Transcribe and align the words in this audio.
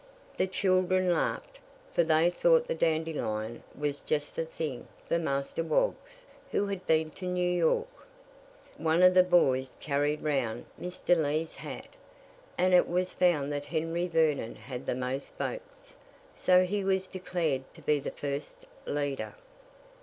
The 0.35 0.47
children 0.47 1.13
laughed, 1.13 1.59
for 1.93 2.03
they 2.03 2.31
thought 2.31 2.67
the 2.67 2.73
dandelion 2.73 3.61
was 3.77 3.99
just 3.99 4.35
the 4.35 4.45
thing 4.45 4.87
for 5.07 5.19
Master 5.19 5.63
Woggs, 5.63 6.25
who 6.49 6.65
had 6.65 6.87
been 6.87 7.11
to 7.11 7.27
New 7.27 7.47
York. 7.51 8.07
One 8.77 9.03
of 9.03 9.13
the 9.13 9.21
boys 9.21 9.77
carried 9.79 10.23
round 10.23 10.65
Mr. 10.81 11.15
Lee's 11.15 11.53
hat, 11.57 11.85
and 12.57 12.73
it 12.73 12.87
was 12.87 13.13
found 13.13 13.53
that 13.53 13.65
Henry 13.65 14.07
Vernon 14.07 14.55
had 14.55 14.87
the 14.87 14.95
most 14.95 15.33
votes; 15.37 15.95
so 16.35 16.65
he 16.65 16.83
was 16.83 17.07
declared 17.07 17.71
to 17.75 17.83
be 17.83 17.99
the 17.99 18.09
first 18.09 18.65
leader. 18.87 19.35